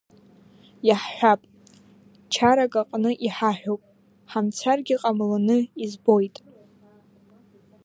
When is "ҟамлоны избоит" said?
5.01-6.35